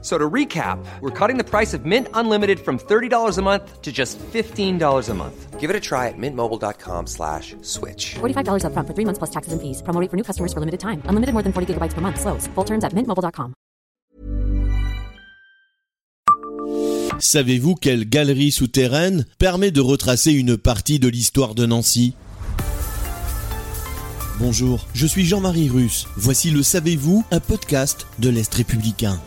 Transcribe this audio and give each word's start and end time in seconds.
So 0.00 0.16
to 0.16 0.30
recap, 0.30 0.78
we're 1.00 1.10
cutting 1.10 1.38
the 1.38 1.44
price 1.44 1.74
of 1.74 1.84
Mint 1.84 2.06
Unlimited 2.14 2.60
from 2.60 2.78
$30 2.78 3.36
a 3.36 3.42
month 3.42 3.82
to 3.82 3.90
just 3.90 4.16
$15 4.32 5.08
a 5.08 5.14
month. 5.14 5.58
Give 5.58 5.70
it 5.70 5.74
a 5.74 5.80
try 5.80 6.06
at 6.06 6.14
mintmobile.com 6.16 7.08
slash 7.08 7.56
switch. 7.62 8.14
$45 8.20 8.62
upfront 8.62 8.86
for 8.86 8.94
three 8.94 9.04
months 9.04 9.18
plus 9.18 9.30
taxes 9.30 9.52
and 9.52 9.60
fees. 9.60 9.82
Promo 9.82 10.00
rate 10.00 10.08
for 10.08 10.16
new 10.16 10.22
customers 10.22 10.52
for 10.52 10.60
limited 10.60 10.78
time. 10.78 11.02
Unlimited 11.08 11.32
more 11.34 11.42
than 11.42 11.52
40 11.52 11.74
gigabytes 11.74 11.94
per 11.94 12.00
month. 12.00 12.20
Slows. 12.20 12.46
Full 12.54 12.64
terms 12.64 12.84
at 12.84 12.94
mintmobile.com. 12.94 13.54
Savez-vous 17.20 17.74
quelle 17.74 18.04
galerie 18.04 18.52
souterraine 18.52 19.24
permet 19.38 19.72
de 19.72 19.80
retracer 19.80 20.30
une 20.30 20.56
partie 20.56 21.00
de 21.00 21.08
l'histoire 21.08 21.56
de 21.56 21.66
Nancy? 21.66 22.14
Bonjour, 24.38 24.86
je 24.94 25.06
suis 25.06 25.24
Jean-Marie 25.24 25.68
Russe. 25.68 26.06
Voici 26.16 26.52
le 26.52 26.62
Savez-vous, 26.62 27.24
un 27.32 27.40
podcast 27.40 28.06
de 28.20 28.28
l'Est 28.30 28.54
républicain. 28.54 29.20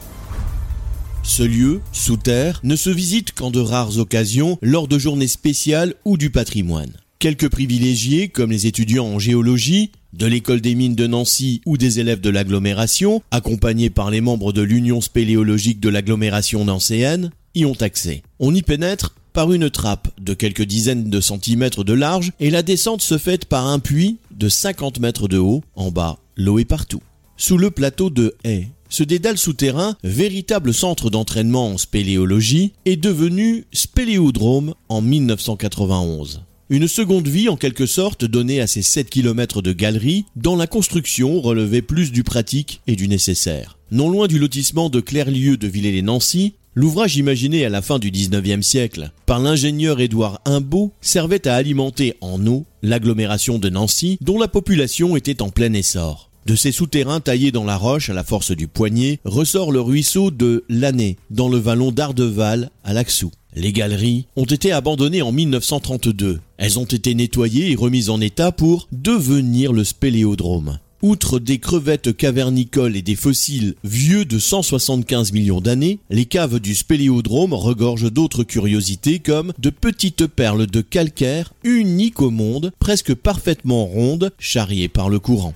Ce 1.24 1.44
lieu, 1.44 1.82
sous 1.92 2.18
terre, 2.18 2.60
ne 2.64 2.76
se 2.76 2.90
visite 2.90 3.34
qu'en 3.34 3.52
de 3.52 3.60
rares 3.60 4.00
occasions 4.00 4.58
lors 4.62 4.88
de 4.88 4.98
journées 4.98 5.28
spéciales 5.28 5.94
ou 6.04 6.18
du 6.18 6.30
patrimoine. 6.30 6.94
Quelques 7.20 7.50
privilégiés, 7.50 8.30
comme 8.30 8.52
les 8.52 8.66
étudiants 8.68 9.06
en 9.06 9.20
géologie, 9.20 9.92
de 10.14 10.26
l'école 10.26 10.60
des 10.60 10.76
mines 10.76 10.96
de 10.96 11.08
Nancy 11.08 11.62
ou 11.66 11.78
des 11.78 12.00
élèves 12.00 12.22
de 12.22 12.30
l'agglomération, 12.30 13.22
accompagnés 13.32 13.90
par 13.90 14.10
les 14.10 14.22
membres 14.22 14.52
de 14.52 14.62
l'Union 14.62 15.02
spéléologique 15.02 15.80
de 15.80 15.90
l'agglomération 15.90 16.66
nancéenne, 16.66 17.32
y 17.54 17.66
ont 17.66 17.80
accès. 17.80 18.24
On 18.40 18.54
y 18.54 18.62
pénètre 18.62 19.16
par 19.34 19.54
une 19.54 19.70
trappe 19.70 20.10
de 20.20 20.34
quelques 20.34 20.64
dizaines 20.64 21.10
de 21.10 21.22
centimètres 21.22 21.84
de 21.84 21.94
large 21.94 22.34
et 22.40 22.50
la 22.50 22.64
descente 22.64 23.02
se 23.02 23.18
fait 23.18 23.46
par 23.46 23.68
un 23.68 23.80
puits 23.80 24.18
de 24.32 24.50
50 24.50 25.00
mètres 25.00 25.28
de 25.28 25.38
haut. 25.38 25.64
En 25.76 25.92
bas, 25.92 26.18
l'eau 26.36 26.60
est 26.60 26.66
partout. 26.66 27.02
Sous 27.38 27.58
le 27.58 27.72
plateau 27.72 28.10
de 28.10 28.36
Haye, 28.44 28.68
ce 28.92 29.04
dédale 29.04 29.38
souterrain, 29.38 29.96
véritable 30.04 30.74
centre 30.74 31.10
d'entraînement 31.10 31.70
en 31.70 31.78
spéléologie, 31.78 32.74
est 32.86 32.98
devenu 32.98 33.66
spéléodrome 33.72 34.76
en 34.90 35.02
1991. 35.02 36.44
Une 36.70 36.88
seconde 36.88 37.28
vie 37.28 37.50
en 37.50 37.56
quelque 37.56 37.86
sorte 37.86 38.26
donnée 38.26 38.62
à 38.62 38.68
ces 38.68 38.82
7 38.82 39.10
km 39.10 39.62
de 39.62 39.74
galeries, 39.74 40.26
dont 40.36 40.56
la 40.56 40.68
construction 40.68 41.42
relevait 41.42 41.82
plus 41.82 42.12
du 42.12 42.24
pratique 42.24 42.82
et 42.86 42.96
du 42.96 43.08
nécessaire. 43.08 43.78
Non 43.92 44.10
loin 44.10 44.28
du 44.28 44.40
lotissement 44.40 44.90
de 44.90 45.00
Clairlieu 45.00 45.58
de 45.58 45.68
Villers-les-Nancy, 45.68 46.54
L'ouvrage 46.74 47.18
imaginé 47.18 47.66
à 47.66 47.70
la 47.70 47.82
fin 47.82 48.00
du 48.00 48.12
19e 48.12 48.62
siècle 48.62 49.12
par 49.26 49.40
l'ingénieur 49.40 50.00
Édouard 50.00 50.40
Imbeau 50.46 50.94
servait 51.02 51.46
à 51.46 51.56
alimenter 51.56 52.16
en 52.22 52.48
eau 52.48 52.66
l'agglomération 52.82 53.60
de 53.60 53.68
Nancy 53.68 54.18
dont 54.22 54.40
la 54.40 54.48
population 54.48 55.18
était 55.18 55.42
en 55.42 55.50
plein 55.50 55.74
essor. 55.74 56.31
De 56.46 56.56
ces 56.56 56.72
souterrains 56.72 57.20
taillés 57.20 57.52
dans 57.52 57.64
la 57.64 57.78
roche 57.78 58.10
à 58.10 58.14
la 58.14 58.24
force 58.24 58.52
du 58.52 58.68
poignet 58.68 59.20
ressort 59.26 59.72
le 59.72 59.80
ruisseau 59.80 60.32
de 60.32 60.64
l'Année 60.70 61.18
dans 61.30 61.50
le 61.50 61.58
vallon 61.58 61.92
d'Ardeval 61.92 62.72
à 62.84 62.94
Laxou. 62.94 63.32
Les 63.56 63.74
galeries 63.74 64.26
ont 64.36 64.46
été 64.46 64.72
abandonnées 64.72 65.22
en 65.22 65.32
1932. 65.32 66.40
Elles 66.58 66.80
ont 66.80 66.86
été 66.86 67.14
nettoyées 67.14 67.72
et 67.72 67.76
remises 67.76 68.10
en 68.10 68.20
état 68.22 68.52
pour 68.52 68.88
devenir 68.92 69.72
le 69.72 69.84
spéléodrome. 69.84 70.80
Outre 71.04 71.40
des 71.40 71.58
crevettes 71.58 72.16
cavernicoles 72.16 72.96
et 72.96 73.02
des 73.02 73.16
fossiles 73.16 73.74
vieux 73.84 74.24
de 74.24 74.38
175 74.38 75.34
millions 75.34 75.60
d'années, 75.60 76.00
les 76.12 76.26
caves 76.26 76.60
du 76.60 76.76
spéléodrome 76.76 77.54
regorgent 77.54 78.12
d'autres 78.12 78.44
curiosités 78.44 79.18
comme 79.18 79.52
de 79.58 79.72
petites 79.72 80.28
perles 80.28 80.68
de 80.68 80.82
calcaire 80.82 81.54
uniques 81.64 82.22
au 82.22 82.30
monde, 82.30 82.72
presque 82.78 83.16
parfaitement 83.16 83.86
rondes, 83.86 84.32
charriées 84.38 84.90
par 84.90 85.10
le 85.10 85.20
courant. 85.20 85.56